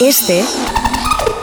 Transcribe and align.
Este 0.00 0.44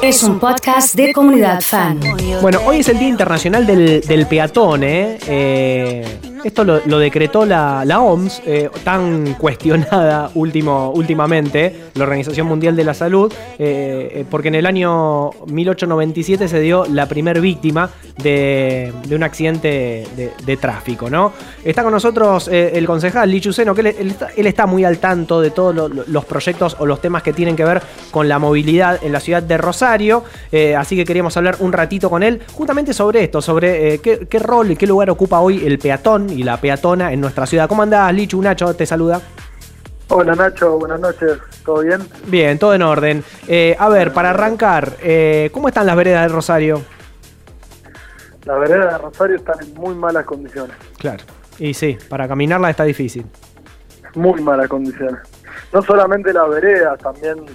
es 0.01 0.23
un 0.23 0.39
podcast 0.39 0.95
de 0.95 1.11
comunidad 1.11 1.61
fan. 1.61 1.99
Bueno, 2.41 2.61
hoy 2.65 2.79
es 2.79 2.87
el 2.89 2.97
Día 2.99 3.09
Internacional 3.09 3.65
del, 3.65 4.01
del 4.01 4.25
Peatón, 4.27 4.83
¿eh? 4.83 5.17
Eh, 5.27 6.19
esto 6.43 6.63
lo, 6.63 6.99
decretó 6.99 7.45
la, 7.45 7.83
OMS, 8.01 8.41
eh, 8.45 8.69
tan 8.83 9.33
cuestionada 9.39 10.29
último, 10.35 10.91
últimamente, 10.91 11.75
la 11.95 12.03
Organización 12.03 12.47
Mundial 12.47 12.75
de 12.75 12.83
la 12.83 12.93
Salud, 12.93 13.31
eh, 13.57 14.11
eh, 14.13 14.25
porque 14.29 14.49
en 14.49 14.55
el 14.55 14.65
año 14.65 15.31
1897 15.47 16.47
se 16.47 16.59
dio 16.59 16.85
la 16.85 17.07
primer 17.07 17.41
víctima 17.41 17.89
de, 18.21 18.91
un 19.11 19.23
accidente 19.23 20.05
de, 20.45 20.57
tráfico, 20.57 21.09
¿no? 21.09 21.33
Está 21.63 21.83
con 21.83 21.91
nosotros 21.91 22.47
el 22.47 22.85
concejal 22.85 23.29
Lichuceno, 23.29 23.75
que 23.75 23.81
él, 23.81 24.47
está, 24.47 24.65
muy 24.65 24.83
al 24.85 24.97
tanto 24.99 25.41
de 25.41 25.51
todos 25.51 25.75
lo- 25.75 25.89
lo- 25.89 26.03
los 26.07 26.25
proyectos 26.25 26.75
o 26.79 26.85
los 26.85 27.01
temas 27.01 27.23
que 27.23 27.33
tienen 27.33 27.55
que 27.55 27.65
ver 27.65 27.81
con 28.11 28.27
la 28.29 28.39
movilidad 28.39 28.99
en 29.03 29.11
la 29.11 29.19
ciudad 29.19 29.43
de 29.43 29.57
Rosario, 29.57 30.23
así 30.77 30.95
que 30.95 31.03
queríamos 31.05 31.35
hablar 31.37 31.57
un 31.59 31.73
ratito 31.73 32.09
con 32.09 32.23
él 32.23 32.41
justamente 32.53 32.93
sobre 32.93 33.23
esto, 33.23 33.41
sobre 33.41 33.99
qué 33.99 34.39
rol 34.39 34.71
y 34.71 34.75
qué 34.75 34.87
lugar 34.87 35.09
ocupa 35.09 35.39
hoy 35.39 35.65
el 35.65 35.77
peatón 35.79 36.29
y 36.35 36.43
la 36.43 36.57
peatona 36.59 37.11
en 37.13 37.21
nuestra 37.21 37.45
ciudad. 37.45 37.67
¿Cómo 37.67 37.81
andás, 37.83 38.13
Lichu? 38.13 38.41
Nacho 38.41 38.73
te 38.75 38.85
saluda. 38.85 39.21
Hola 40.09 40.35
Nacho, 40.35 40.77
buenas 40.77 40.99
noches, 40.99 41.39
¿todo 41.65 41.79
bien? 41.81 42.07
Bien, 42.27 42.59
todo 42.59 42.75
en 42.75 42.83
orden. 42.83 43.23
Eh, 43.47 43.75
a 43.79 43.89
ver, 43.89 44.13
para 44.13 44.29
arrancar, 44.29 44.93
eh, 45.01 45.49
¿cómo 45.51 45.67
están 45.67 45.87
las 45.87 45.95
veredas 45.95 46.23
de 46.23 46.27
Rosario? 46.27 46.81
Las 48.45 48.59
veredas 48.59 48.91
de 48.93 48.97
Rosario 48.99 49.35
están 49.37 49.55
en 49.63 49.73
muy 49.73 49.95
malas 49.95 50.25
condiciones, 50.25 50.75
Claro. 50.99 51.23
Y 51.57 51.73
sí, 51.73 51.97
para 52.09 52.27
caminarla 52.27 52.69
está 52.69 52.83
difícil. 52.83 53.25
muy 54.13 54.41
malas 54.41 54.67
condiciones. 54.69 55.19
No 55.73 55.81
solamente 55.81 56.31
las 56.31 56.47
veredas, 56.49 56.97
también 56.99 57.45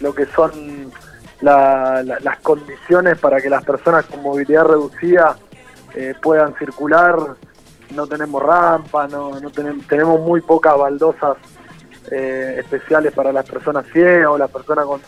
lo 0.00 0.12
que 0.14 0.26
son 0.26 0.90
la- 1.42 2.02
la- 2.04 2.18
las 2.20 2.38
condiciones 2.40 3.18
para 3.18 3.40
que 3.40 3.48
las 3.50 3.64
personas 3.64 4.06
con 4.06 4.22
movilidad 4.22 4.64
reducida 4.64 5.36
eh, 5.94 6.14
puedan 6.22 6.54
circular. 6.56 7.16
No 7.94 8.06
tenemos 8.06 8.42
rampa, 8.42 9.06
no, 9.08 9.38
no 9.40 9.50
tenemos, 9.50 9.86
tenemos 9.86 10.20
muy 10.20 10.40
pocas 10.40 10.76
baldosas 10.76 11.36
eh, 12.10 12.56
especiales 12.58 13.12
para 13.12 13.32
las 13.32 13.48
personas 13.48 13.86
ciegas 13.92 14.28
o 14.28 14.38
las 14.38 14.50
personas 14.50 14.86
con, 14.86 15.00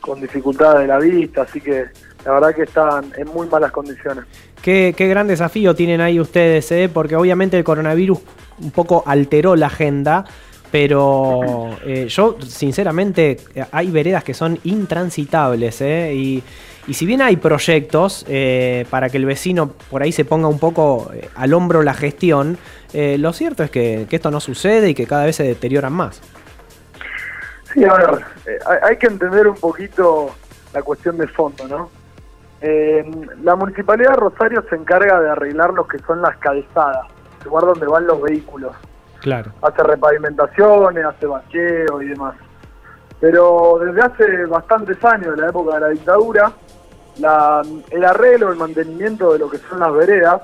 con 0.00 0.20
dificultades 0.20 0.80
de 0.80 0.86
la 0.86 0.98
vista, 0.98 1.42
así 1.42 1.60
que 1.60 1.86
la 2.24 2.32
verdad 2.32 2.54
que 2.54 2.62
están 2.62 3.12
en 3.16 3.28
muy 3.28 3.48
malas 3.48 3.72
condiciones. 3.72 4.24
Qué, 4.60 4.94
qué 4.96 5.08
gran 5.08 5.26
desafío 5.26 5.74
tienen 5.74 6.00
ahí 6.00 6.20
ustedes, 6.20 6.70
¿eh? 6.72 6.90
porque 6.92 7.16
obviamente 7.16 7.58
el 7.58 7.64
coronavirus 7.64 8.18
un 8.60 8.70
poco 8.70 9.02
alteró 9.06 9.56
la 9.56 9.66
agenda, 9.66 10.24
pero 10.70 11.70
eh, 11.84 12.06
yo 12.08 12.36
sinceramente 12.46 13.38
hay 13.72 13.90
veredas 13.90 14.24
que 14.24 14.34
son 14.34 14.58
intransitables 14.64 15.80
¿eh? 15.80 16.14
y, 16.14 16.42
y 16.86 16.94
si 16.94 17.06
bien 17.06 17.22
hay 17.22 17.36
proyectos 17.36 18.24
eh, 18.28 18.86
para 18.90 19.08
que 19.08 19.16
el 19.16 19.26
vecino 19.26 19.72
por 19.90 20.02
ahí 20.02 20.12
se 20.12 20.24
ponga 20.24 20.48
un 20.48 20.58
poco 20.58 21.10
eh, 21.14 21.28
al 21.36 21.54
hombro 21.54 21.82
la 21.82 21.94
gestión, 21.94 22.58
eh, 22.92 23.16
lo 23.18 23.32
cierto 23.32 23.62
es 23.62 23.70
que, 23.70 24.06
que 24.08 24.16
esto 24.16 24.30
no 24.30 24.40
sucede 24.40 24.90
y 24.90 24.94
que 24.94 25.06
cada 25.06 25.24
vez 25.24 25.36
se 25.36 25.44
deterioran 25.44 25.92
más. 25.92 26.20
Sí, 27.72 27.84
a 27.84 27.94
ver, 27.94 28.24
eh, 28.46 28.58
hay, 28.82 28.96
que 28.96 29.06
entender 29.06 29.48
un 29.48 29.56
poquito 29.56 30.30
la 30.74 30.82
cuestión 30.82 31.16
de 31.16 31.26
fondo, 31.26 31.66
¿no? 31.66 31.90
Eh, 32.60 33.04
la 33.42 33.56
Municipalidad 33.56 34.10
de 34.10 34.16
Rosario 34.16 34.64
se 34.68 34.76
encarga 34.76 35.20
de 35.20 35.30
arreglar 35.30 35.72
lo 35.72 35.86
que 35.86 35.98
son 36.00 36.20
las 36.20 36.36
calzadas, 36.36 37.06
el 37.40 37.46
lugar 37.46 37.64
donde 37.64 37.86
van 37.86 38.06
los 38.06 38.20
vehículos. 38.20 38.72
Claro. 39.20 39.52
Hace 39.62 39.82
repavimentaciones, 39.82 41.04
hace 41.04 41.26
bacheo 41.26 42.02
y 42.02 42.08
demás. 42.08 42.34
Pero 43.22 43.78
desde 43.80 44.02
hace 44.02 44.46
bastantes 44.46 45.02
años, 45.04 45.36
de 45.36 45.42
la 45.42 45.48
época 45.50 45.74
de 45.76 45.80
la 45.80 45.88
dictadura, 45.90 46.52
la- 47.20 47.62
el 47.90 48.04
arreglo, 48.04 48.50
el 48.50 48.58
mantenimiento 48.58 49.32
de 49.32 49.38
lo 49.38 49.48
que 49.48 49.58
son 49.58 49.78
las 49.78 49.94
veredas, 49.94 50.42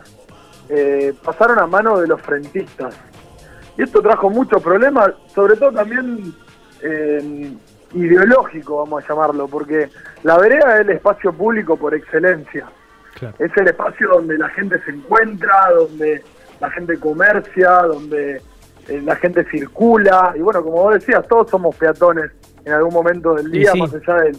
eh, 0.69 1.13
pasaron 1.25 1.59
a 1.59 1.67
manos 1.67 2.01
de 2.01 2.07
los 2.07 2.23
frentistas. 2.23 2.95
Y 3.77 3.83
esto 3.83 4.01
trajo 4.01 4.31
muchos 4.31 4.63
problemas, 4.63 5.11
sobre 5.35 5.57
todo 5.57 5.73
también 5.73 6.33
eh, 6.81 7.53
ideológico, 7.95 8.77
vamos 8.79 9.03
a 9.03 9.09
llamarlo, 9.09 9.49
porque 9.49 9.89
la 10.23 10.39
vereda 10.39 10.77
es 10.77 10.83
el 10.83 10.91
espacio 10.91 11.33
público 11.33 11.77
por 11.77 11.93
excelencia. 11.93 12.67
Claro. 13.15 13.35
Es 13.41 13.51
el 13.57 13.67
espacio 13.67 14.09
donde 14.11 14.39
la 14.39 14.49
gente 14.51 14.81
se 14.85 14.93
encuentra, 14.93 15.73
donde 15.77 16.23
la 16.61 16.71
gente 16.71 16.97
comercia, 17.01 17.71
donde 17.83 18.41
eh, 18.87 19.03
la 19.05 19.17
gente 19.17 19.45
circula. 19.51 20.33
Y 20.37 20.41
bueno, 20.43 20.63
como 20.63 20.85
vos 20.85 20.95
decías, 20.95 21.27
todos 21.27 21.51
somos 21.51 21.75
peatones 21.75 22.31
en 22.69 22.75
algún 22.75 22.93
momento 22.95 23.35
del 23.35 23.51
día, 23.51 23.73
sí. 23.73 23.81
más 23.81 23.93
allá 23.95 24.23
del, 24.23 24.37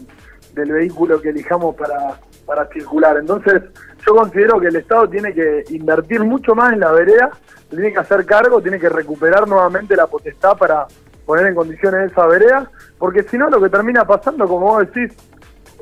del 0.53 0.71
vehículo 0.71 1.19
que 1.21 1.29
elijamos 1.29 1.75
para, 1.75 2.19
para 2.45 2.67
circular. 2.67 3.17
Entonces, 3.17 3.61
yo 4.05 4.15
considero 4.15 4.59
que 4.59 4.67
el 4.67 4.75
Estado 4.77 5.07
tiene 5.09 5.33
que 5.33 5.63
invertir 5.69 6.21
mucho 6.23 6.55
más 6.55 6.73
en 6.73 6.79
la 6.79 6.91
vereda, 6.91 7.31
tiene 7.69 7.91
que 7.91 7.99
hacer 7.99 8.25
cargo, 8.25 8.61
tiene 8.61 8.79
que 8.79 8.89
recuperar 8.89 9.47
nuevamente 9.47 9.95
la 9.95 10.07
potestad 10.07 10.57
para 10.57 10.85
poner 11.25 11.47
en 11.47 11.55
condiciones 11.55 12.11
esa 12.11 12.25
vereda, 12.25 12.69
porque 12.97 13.23
si 13.23 13.37
no 13.37 13.49
lo 13.49 13.61
que 13.61 13.69
termina 13.69 14.05
pasando, 14.05 14.47
como 14.47 14.65
vos 14.67 14.87
decís, 14.91 15.15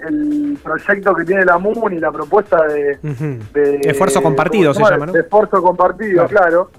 el 0.05 0.57
proyecto 0.63 1.15
que 1.15 1.23
tiene 1.25 1.43
la 1.45 1.57
MUN 1.57 1.93
y 1.93 1.99
la 1.99 2.11
propuesta 2.11 2.63
de, 2.67 2.97
de- 3.53 3.79
Esfuerzo 3.83 4.21
compartido 4.21 4.73
se 4.73 4.79
¿cómo 4.81 4.91
llama, 4.91 5.05
¿no? 5.07 5.11
De 5.13 5.21
esfuerzo 5.21 5.61
compartido, 5.61 6.27
claro. 6.27 6.69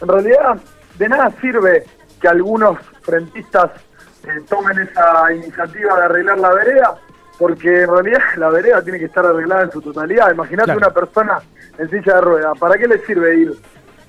En 0.00 0.08
realidad, 0.08 0.56
de 0.98 1.08
nada 1.08 1.32
sirve 1.40 1.84
que 2.20 2.28
algunos 2.28 2.78
frentistas 3.02 3.70
eh, 4.24 4.40
tomen 4.48 4.78
esa 4.78 5.32
iniciativa 5.32 5.96
de 5.96 6.02
arreglar 6.04 6.38
la 6.38 6.50
vereda, 6.54 6.94
porque 7.38 7.82
en 7.82 7.90
realidad 7.90 8.20
la 8.36 8.50
vereda 8.50 8.82
tiene 8.82 8.98
que 8.98 9.06
estar 9.06 9.24
arreglada 9.24 9.62
en 9.62 9.72
su 9.72 9.80
totalidad. 9.80 10.30
Imagínate 10.32 10.64
Claro. 10.72 10.78
una 10.78 10.90
persona 10.90 11.38
en 11.78 11.88
silla 11.90 12.14
de 12.16 12.20
ruedas, 12.20 12.58
¿para 12.58 12.76
qué 12.76 12.86
le 12.86 12.98
sirve 13.06 13.34
ir 13.36 13.52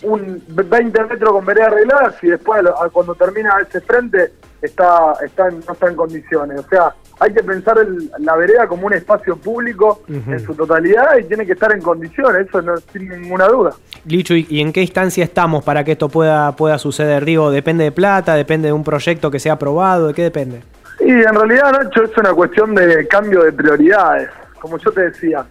un 0.04 0.44
20 0.48 1.04
metros 1.06 1.32
con 1.32 1.46
vereda 1.46 1.68
arreglada 1.68 2.12
si 2.20 2.28
después 2.28 2.64
cuando 2.92 3.14
termina 3.16 3.56
ese 3.62 3.80
frente 3.82 4.34
está, 4.62 5.14
está 5.24 5.48
en- 5.48 5.62
no 5.66 5.74
está 5.74 5.88
en 5.88 5.96
condiciones? 5.96 6.60
O 6.60 6.68
sea, 6.68 6.94
hay 7.24 7.32
que 7.34 7.44
pensar 7.44 7.78
el- 7.78 8.10
la 8.18 8.36
vereda 8.36 8.68
como 8.68 8.88
un 8.88 8.94
espacio 8.94 9.38
público 9.38 10.02
en 10.10 10.40
su 10.40 10.56
totalidad 10.56 11.18
y 11.20 11.26
tiene 11.26 11.46
que 11.46 11.54
estar 11.54 11.72
en 11.72 11.80
condiciones, 11.82 12.48
eso 12.48 12.62
no 12.64 12.76
sin 12.78 13.08
ninguna 13.10 13.48
duda. 13.48 13.72
Lichu, 14.06 14.34
¿y 14.34 14.48
y 14.50 14.60
en 14.60 14.74
qué 14.74 14.82
instancia 14.82 15.24
estamos 15.24 15.64
para 15.64 15.84
que 15.84 15.92
esto 15.92 16.10
pueda, 16.10 16.56
pueda 16.56 16.80
suceder? 16.80 17.24
Digo, 17.24 17.52
¿depende 17.52 17.84
de 17.84 17.92
plata? 17.92 18.34
¿Depende 18.34 18.70
de 18.70 18.74
un 18.74 18.84
proyecto 18.84 19.30
que 19.30 19.40
sea 19.40 19.54
aprobado? 19.54 20.08
¿De 20.08 20.14
qué 20.16 20.24
depende? 20.24 20.64
Y 21.00 21.12
en 21.12 21.36
realidad, 21.36 21.72
Nacho, 21.72 22.04
es 22.04 22.18
una 22.18 22.34
cuestión 22.34 22.74
de 22.74 23.08
cambio 23.08 23.44
de 23.44 23.52
prioridades. 23.54 24.30
Como 24.60 24.78
yo 24.80 24.92
te 24.92 25.02
decía, 25.02 25.46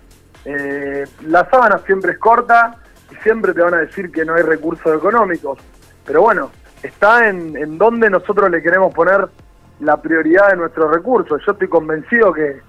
eh, 0.45 1.05
la 1.27 1.49
sábana 1.51 1.79
siempre 1.87 2.13
es 2.13 2.19
corta 2.19 2.77
y 3.13 3.15
siempre 3.23 3.53
te 3.55 3.61
van 3.63 3.75
a 3.75 3.79
decir 3.79 4.11
que 4.11 4.25
no 4.25 4.35
hay 4.35 4.43
recursos 4.43 4.93
económicos. 4.97 5.59
Pero 6.05 6.23
bueno, 6.23 6.51
está 6.83 7.29
en, 7.29 7.57
en 7.57 7.79
dónde 7.79 8.11
nosotros 8.11 8.51
le 8.51 8.61
queremos 8.61 8.93
poner 8.93 9.29
la 9.81 9.97
prioridad 10.01 10.51
de 10.51 10.57
nuestros 10.57 10.91
recursos. 10.93 11.43
Yo 11.45 11.53
estoy 11.53 11.69
convencido 11.69 12.33
que, 12.33 12.61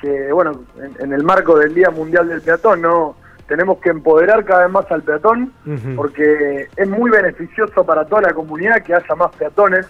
que 0.00 0.32
bueno, 0.32 0.64
en, 0.76 0.94
en 1.00 1.12
el 1.12 1.24
marco 1.24 1.58
del 1.58 1.74
Día 1.74 1.90
Mundial 1.90 2.28
del 2.28 2.42
Peatón, 2.42 2.82
no 2.82 3.16
tenemos 3.46 3.78
que 3.78 3.90
empoderar 3.90 4.44
cada 4.44 4.64
vez 4.64 4.72
más 4.72 4.90
al 4.90 5.02
peatón 5.02 5.52
porque 5.94 6.68
es 6.76 6.88
muy 6.88 7.10
beneficioso 7.10 7.84
para 7.84 8.04
toda 8.04 8.22
la 8.22 8.34
comunidad 8.34 8.82
que 8.82 8.94
haya 8.94 9.14
más 9.14 9.34
peatones, 9.36 9.86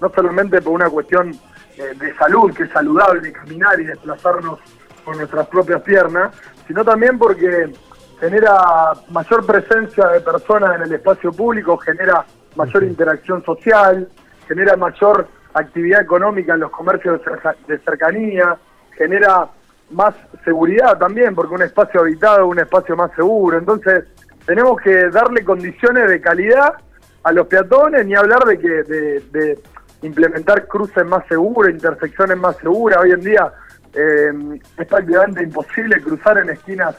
no 0.00 0.10
solamente 0.10 0.60
por 0.60 0.72
una 0.72 0.90
cuestión 0.90 1.30
eh, 1.30 1.94
de 1.98 2.14
salud, 2.16 2.52
que 2.52 2.64
es 2.64 2.70
saludable 2.70 3.32
caminar 3.32 3.80
y 3.80 3.84
desplazarnos 3.84 4.58
con 5.04 5.18
nuestras 5.18 5.46
propias 5.46 5.82
piernas, 5.82 6.32
sino 6.66 6.84
también 6.84 7.16
porque 7.16 7.72
genera 8.18 8.92
mayor 9.10 9.46
presencia 9.46 10.08
de 10.08 10.20
personas 10.20 10.76
en 10.76 10.82
el 10.82 10.92
espacio 10.92 11.30
público, 11.30 11.76
genera 11.76 12.24
mayor 12.56 12.82
interacción 12.82 13.44
social, 13.44 14.08
genera 14.48 14.76
mayor 14.76 15.28
actividad 15.60 16.02
económica 16.02 16.54
en 16.54 16.60
los 16.60 16.70
comercios 16.70 17.18
de 17.18 17.24
cerca- 17.24 17.56
de 17.66 17.78
cercanía, 17.78 18.56
genera 18.96 19.48
más 19.90 20.14
seguridad 20.44 20.98
también, 20.98 21.34
porque 21.34 21.54
un 21.54 21.62
espacio 21.62 22.00
habitado 22.00 22.38
es 22.38 22.50
un 22.50 22.58
espacio 22.58 22.96
más 22.96 23.10
seguro. 23.14 23.58
Entonces, 23.58 24.04
tenemos 24.44 24.80
que 24.80 25.08
darle 25.08 25.44
condiciones 25.44 26.08
de 26.08 26.20
calidad 26.20 26.74
a 27.22 27.32
los 27.32 27.46
peatones, 27.46 28.06
ni 28.06 28.14
hablar 28.14 28.44
de 28.44 28.58
que 28.58 28.68
de, 28.68 29.20
de 29.32 29.58
implementar 30.02 30.66
cruces 30.66 31.04
más 31.04 31.26
seguros, 31.26 31.70
intersecciones 31.70 32.36
más 32.36 32.56
seguras. 32.58 32.98
Hoy 33.02 33.12
en 33.12 33.20
día 33.20 33.52
eh, 33.94 34.32
es 34.78 34.86
prácticamente 34.86 35.42
imposible 35.42 36.00
cruzar 36.00 36.38
en 36.38 36.50
esquinas 36.50 36.96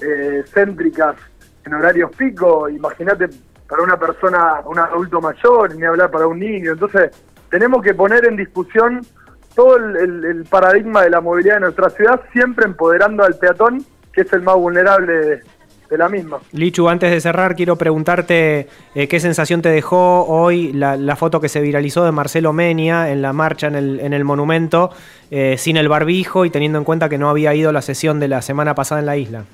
eh, 0.00 0.44
céntricas 0.52 1.16
en 1.64 1.74
horarios 1.74 2.10
pico. 2.16 2.68
Imagínate 2.68 3.28
para 3.68 3.82
una 3.82 3.96
persona, 3.96 4.60
un 4.66 4.78
adulto 4.78 5.20
mayor, 5.20 5.74
ni 5.74 5.84
hablar 5.84 6.10
para 6.10 6.26
un 6.26 6.38
niño. 6.38 6.72
Entonces, 6.72 7.10
tenemos 7.54 7.82
que 7.84 7.94
poner 7.94 8.24
en 8.26 8.34
discusión 8.36 9.06
todo 9.54 9.76
el, 9.76 9.96
el- 9.96 10.24
el 10.24 10.44
paradigma 10.44 11.02
de 11.02 11.10
la 11.10 11.20
movilidad 11.20 11.54
de 11.54 11.60
nuestra 11.60 11.88
ciudad, 11.90 12.20
siempre 12.32 12.64
empoderando 12.64 13.22
al 13.22 13.36
peatón, 13.36 13.84
que 14.12 14.22
es 14.22 14.32
el 14.32 14.42
más 14.42 14.56
vulnerable 14.56 15.40
de 15.88 15.98
la 15.98 16.08
misma. 16.08 16.38
Lichu, 16.50 16.88
antes 16.88 17.12
de 17.12 17.20
cerrar, 17.20 17.54
quiero 17.54 17.76
preguntarte 17.76 18.66
eh, 18.96 19.06
qué 19.06 19.20
sensación 19.20 19.62
te 19.62 19.68
dejó 19.68 20.24
hoy 20.24 20.72
la, 20.72 21.14
foto 21.14 21.40
que 21.40 21.48
se 21.48 21.60
viralizó 21.60 22.04
de 22.04 22.10
Marcelo 22.10 22.52
Menia 22.52 23.12
en 23.12 23.22
la 23.22 23.32
marcha 23.32 23.68
en 23.68 23.76
el, 23.76 24.00
en 24.00 24.12
el 24.14 24.24
monumento, 24.24 24.90
eh, 25.30 25.54
sin 25.56 25.76
el 25.76 25.88
barbijo 25.88 26.44
y 26.44 26.50
teniendo 26.50 26.78
en 26.78 26.84
cuenta 26.84 27.08
que 27.08 27.18
no 27.18 27.30
había 27.30 27.54
ido 27.54 27.70
a 27.70 27.72
la 27.72 27.82
sesión 27.82 28.18
de 28.18 28.26
la 28.26 28.42
semana 28.42 28.74
pasada 28.74 28.98
en 29.00 29.06
la 29.06 29.16
isla. 29.16 29.44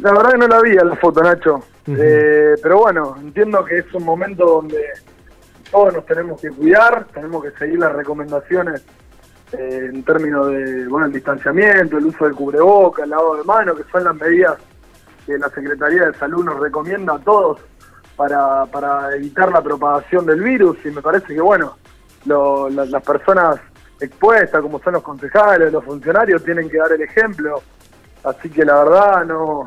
La 0.00 0.12
verdad 0.12 0.30
que 0.32 0.38
no 0.38 0.48
la 0.48 0.62
vi 0.62 0.72
la 0.72 0.96
foto, 0.96 1.22
Nacho. 1.22 1.62
Eh, 1.86 2.54
pero 2.62 2.78
bueno, 2.78 3.16
entiendo 3.20 3.62
que 3.66 3.80
es 3.80 3.92
un 3.92 4.04
momento 4.04 4.46
donde 4.46 4.80
todos 5.74 5.92
nos 5.92 6.06
tenemos 6.06 6.40
que 6.40 6.50
cuidar, 6.50 7.04
tenemos 7.12 7.42
que 7.42 7.50
seguir 7.58 7.80
las 7.80 7.92
recomendaciones 7.92 8.84
eh, 9.50 9.90
en 9.92 10.04
términos 10.04 10.46
de 10.46 10.86
bueno 10.86 11.06
el 11.06 11.12
distanciamiento, 11.12 11.98
el 11.98 12.06
uso 12.06 12.26
del 12.26 12.34
cubreboca, 12.36 13.02
el 13.02 13.10
lavado 13.10 13.34
de 13.34 13.42
manos, 13.42 13.76
que 13.76 13.90
son 13.90 14.04
las 14.04 14.14
medidas 14.14 14.56
que 15.26 15.36
la 15.36 15.48
Secretaría 15.48 16.06
de 16.06 16.14
Salud 16.14 16.44
nos 16.44 16.60
recomienda 16.60 17.14
a 17.14 17.18
todos 17.18 17.58
para, 18.14 18.66
para 18.66 19.16
evitar 19.16 19.50
la 19.50 19.60
propagación 19.62 20.24
del 20.26 20.42
virus 20.42 20.76
y 20.84 20.90
me 20.90 21.02
parece 21.02 21.34
que 21.34 21.40
bueno, 21.40 21.76
las 22.24 23.02
personas 23.02 23.58
expuestas, 24.00 24.62
como 24.62 24.78
son 24.78 24.92
los 24.92 25.02
concejales, 25.02 25.72
los 25.72 25.84
funcionarios, 25.84 26.44
tienen 26.44 26.70
que 26.70 26.78
dar 26.78 26.92
el 26.92 27.02
ejemplo. 27.02 27.60
Así 28.22 28.48
que 28.48 28.64
la 28.64 28.84
verdad 28.84 29.24
no, 29.24 29.64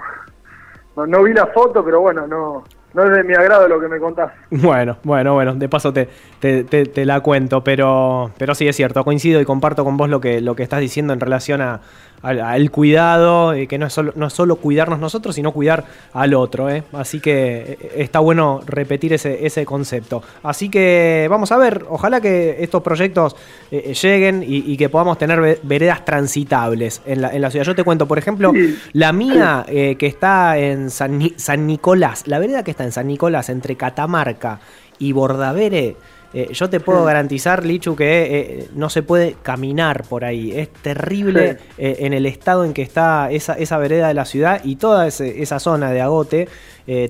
no, 0.95 1.23
vi 1.23 1.33
la 1.33 1.47
foto, 1.47 1.83
pero 1.83 1.99
bueno, 1.99 2.25
no, 2.27 2.63
no 2.97 3.05
es 3.05 3.11
de 3.11 3.23
mi 3.23 3.35
agrado 3.35 3.67
lo 3.67 3.79
que 3.79 3.87
me 3.87 3.99
contás. 3.99 4.31
Bueno, 4.49 4.97
bueno, 5.03 5.35
bueno, 5.35 5.53
de 5.53 5.69
paso 5.69 5.93
te, 5.93 6.07
te, 6.39 7.05
la 7.05 7.19
cuento, 7.19 7.63
pero, 7.63 8.31
pero 8.37 8.55
sí 8.55 8.67
es 8.67 8.75
cierto, 8.75 9.03
coincido 9.03 9.39
y 9.39 9.45
comparto 9.45 9.83
con 9.83 9.97
vos 9.97 10.09
lo 10.09 10.19
que, 10.19 10.41
lo 10.41 10.55
que 10.55 10.63
estás 10.63 10.79
diciendo 10.79 11.13
en 11.13 11.19
relación 11.19 11.61
a, 11.61 11.79
al, 12.21 12.71
cuidado, 12.71 13.53
eh, 13.53 13.67
que 13.67 13.77
no 13.77 13.87
es, 13.87 13.93
solo, 13.93 14.13
no 14.15 14.29
solo 14.29 14.57
cuidarnos 14.57 14.99
nosotros, 14.99 15.35
sino 15.35 15.51
cuidar 15.51 15.85
al 16.13 16.33
otro. 16.33 16.69
Eh. 16.69 16.83
Así 16.93 17.19
que 17.19 17.77
eh, 17.79 17.91
está 17.97 18.19
bueno 18.19 18.61
repetir 18.65 19.13
ese, 19.13 19.45
ese 19.45 19.65
concepto. 19.65 20.23
Así 20.43 20.69
que 20.69 21.27
vamos 21.29 21.51
a 21.51 21.57
ver, 21.57 21.85
ojalá 21.89 22.21
que 22.21 22.57
estos 22.59 22.81
proyectos 22.81 23.35
lleguen 23.69 24.43
y, 24.45 24.77
que 24.77 24.89
podamos 24.89 25.17
tener 25.17 25.59
veredas 25.63 26.05
transitables 26.05 27.01
en 27.05 27.21
la, 27.21 27.29
en 27.29 27.41
la 27.41 27.49
ciudad. 27.49 27.65
Yo 27.65 27.75
te 27.75 27.83
cuento, 27.83 28.07
por 28.07 28.17
ejemplo, 28.17 28.53
la 28.93 29.11
mía 29.11 29.65
que 29.67 30.05
está 30.05 30.57
en 30.57 30.91
San, 30.91 31.19
San 31.35 31.65
Nicolás, 31.65 32.27
la 32.27 32.39
vereda 32.39 32.63
que 32.63 32.71
está 32.71 32.83
en 32.83 32.86
San 32.91 33.07
Nicolás 33.07 33.49
entre 33.49 33.75
Catamarca 33.75 34.59
y 34.99 35.11
Bordavere 35.11 35.95
eh, 36.33 36.49
yo 36.51 36.69
te 36.69 36.79
puedo 36.79 37.05
garantizar, 37.05 37.65
Lichu, 37.65 37.95
que 37.95 38.27
eh, 38.39 38.69
no 38.75 38.89
se 38.89 39.01
puede 39.01 39.37
caminar 39.41 40.03
por 40.03 40.25
ahí. 40.25 40.57
Es 40.57 40.71
terrible 40.73 41.57
eh, 41.77 41.97
en 41.99 42.13
el 42.13 42.25
estado 42.25 42.65
en 42.65 42.73
que 42.73 42.81
está 42.81 43.31
esa, 43.31 43.53
esa 43.53 43.77
vereda 43.77 44.09
de 44.09 44.13
la 44.13 44.25
ciudad 44.25 44.61
y 44.63 44.75
toda 44.75 45.07
esa 45.07 45.59
zona 45.59 45.91
de 45.91 46.01
agote. 46.01 46.49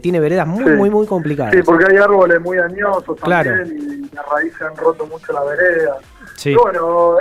tiene 0.01 0.19
veredas 0.19 0.47
muy, 0.47 0.65
muy, 0.75 0.89
muy 0.89 1.07
complicadas. 1.07 1.53
Sí, 1.53 1.61
porque 1.63 1.85
hay 1.89 1.97
árboles 1.97 2.39
muy 2.41 2.57
añosos 2.57 3.17
también 3.19 3.67
y 3.77 4.15
las 4.15 4.25
raíces 4.27 4.61
han 4.61 4.75
roto 4.75 5.05
mucho 5.07 5.33
la 5.33 5.43
vereda. 5.43 5.97
Sí. 6.35 6.53
bueno, 6.53 7.17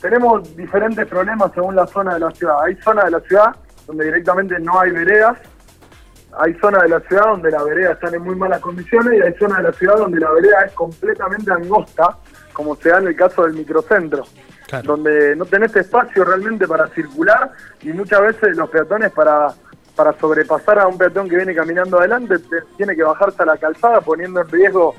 tenemos 0.00 0.56
diferentes 0.56 1.06
problemas 1.06 1.52
según 1.54 1.76
la 1.76 1.86
zona 1.86 2.14
de 2.14 2.20
la 2.20 2.30
ciudad. 2.30 2.56
Hay 2.64 2.74
zonas 2.76 3.04
de 3.06 3.10
la 3.10 3.20
ciudad 3.20 3.56
donde 3.86 4.06
directamente 4.06 4.58
no 4.60 4.80
hay 4.80 4.90
veredas 4.90 5.38
hay 6.38 6.54
zonas 6.54 6.82
de 6.82 6.88
la 6.88 7.00
ciudad 7.00 7.24
donde 7.26 7.50
la 7.50 7.62
vereda 7.62 7.92
está 7.92 8.08
en 8.08 8.22
muy 8.22 8.34
malas 8.34 8.60
condiciones 8.60 9.18
y 9.18 9.22
hay 9.22 9.34
zonas 9.34 9.58
de 9.58 9.64
la 9.64 9.72
ciudad 9.72 9.96
donde 9.96 10.20
la 10.20 10.30
vereda 10.32 10.62
es 10.66 10.72
completamente 10.72 11.52
angosta, 11.52 12.16
como 12.52 12.76
se 12.76 12.90
da 12.90 12.98
en 12.98 13.08
el 13.08 13.16
caso 13.16 13.44
del 13.44 13.54
microcentro, 13.54 14.24
donde 14.82 15.36
no 15.36 15.44
tenés 15.44 15.74
espacio 15.76 16.24
realmente 16.24 16.66
para 16.66 16.88
circular 16.88 17.52
y 17.82 17.92
muchas 17.92 18.20
veces 18.20 18.56
los 18.56 18.68
peatones 18.70 19.12
para, 19.12 19.48
para 19.94 20.12
sobrepasar 20.18 20.78
a 20.78 20.88
un 20.88 20.98
peatón 20.98 21.28
que 21.28 21.36
viene 21.36 21.54
caminando 21.54 21.98
adelante 21.98 22.36
tiene 22.76 22.96
que 22.96 23.02
bajarse 23.02 23.42
a 23.42 23.46
la 23.46 23.56
calzada 23.56 24.00
poniendo 24.00 24.40
en 24.40 24.48
riesgo 24.48 24.94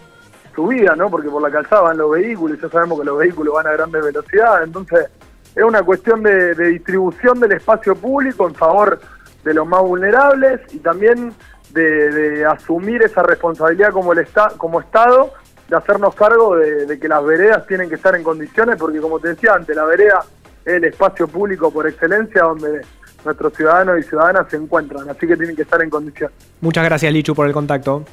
su 0.54 0.68
vida, 0.68 0.96
¿no? 0.96 1.10
Porque 1.10 1.30
por 1.30 1.42
la 1.42 1.52
calzada 1.52 1.82
van 1.82 1.98
los 1.98 2.12
vehículos 2.12 2.58
y 2.58 2.62
ya 2.62 2.70
sabemos 2.70 3.00
que 3.00 3.06
los 3.06 3.18
vehículos 3.18 3.54
van 3.56 3.68
a 3.68 3.72
grandes 3.72 4.04
velocidades, 4.04 4.68
entonces 4.68 5.10
es 5.54 5.64
una 5.64 5.84
cuestión 5.84 6.22
de, 6.24 6.54
de 6.54 6.68
distribución 6.68 7.40
del 7.40 7.54
espacio 7.54 7.96
público 7.96 8.48
en 8.48 8.56
favor 8.56 9.00
de 9.46 9.54
los 9.54 9.66
más 9.66 9.82
vulnerables 9.82 10.60
y 10.74 10.80
también 10.80 11.32
de, 11.72 12.46
asumir 12.46 13.04
esa 13.04 13.24
responsabilidad 13.24 13.92
como, 13.92 14.12
el 14.12 14.28
como 14.58 14.82
Estado, 14.82 15.32
de 15.70 15.76
hacernos 15.76 16.16
cargo 16.16 16.58
de, 16.58 17.00
que 17.00 17.08
las 17.08 17.24
veredas 17.24 17.66
tienen 17.68 17.88
que 17.88 17.96
estar 17.96 18.16
en 18.16 18.24
condiciones, 18.24 18.76
porque 18.78 19.00
como 19.00 19.20
te 19.20 19.30
decía 19.30 19.54
antes, 19.54 19.76
la 19.76 19.86
vereda 19.86 20.26
es 20.66 20.74
el 20.74 20.84
espacio 20.84 21.28
público 21.28 21.72
por 21.72 21.88
excelencia 21.88 22.44
donde 22.44 22.82
nuestros 23.24 23.54
ciudadanos 23.54 24.00
y 24.00 24.04
ciudadanas 24.04 24.48
se 24.50 24.58
encuentran, 24.58 25.10
así 25.10 25.28
que 25.28 25.38
tienen 25.38 25.56
que 25.56 25.62
estar 25.62 25.82
en 25.82 25.90
condiciones. 25.90 26.36
Muchas 26.62 26.84
gracias 26.84 27.14
Lichu 27.14 27.36
por 27.36 27.48
el 27.48 27.54
contacto. 27.54 28.04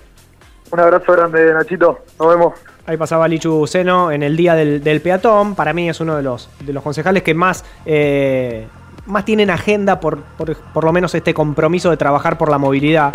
Un 0.71 0.81
abrazo 0.81 1.13
grande 1.13 1.53
Nachito, 1.53 2.01
nos 2.19 2.29
vemos. 2.29 2.55
Ahí 2.85 2.97
pasaba 2.97 3.29
Lichu 3.29 3.67
Seno 3.67 4.11
en 4.11 4.23
el 4.23 4.37
día 4.37 4.55
del, 4.55 5.01
peatón. 5.01 5.55
Para 5.55 5.73
mí 5.73 5.89
es 5.89 6.01
uno 6.01 6.17
de 6.17 6.23
los, 6.23 6.51
de 6.61 6.73
los 6.73 6.83
concejales 6.83 7.23
que 7.23 7.33
más 7.33 7.65
eh, 7.87 8.67
más 9.07 9.25
tienen 9.25 9.51
agenda 9.51 10.01
por, 10.01 10.19
por, 10.21 10.85
lo 10.85 10.93
menos 10.93 11.15
este 11.15 11.35
compromiso 11.35 11.91
de 11.91 11.97
trabajar 11.97 12.39
por 12.39 12.51
la 12.51 12.59
movilidad. 12.59 13.13